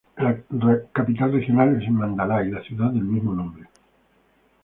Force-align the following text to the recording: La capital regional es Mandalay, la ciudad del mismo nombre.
La 0.61 0.71
capital 0.93 1.31
regional 1.33 1.79
es 1.79 1.87
Mandalay, 1.87 2.49
la 2.49 2.63
ciudad 2.63 2.89
del 2.89 3.03
mismo 3.03 3.35
nombre. 3.35 3.67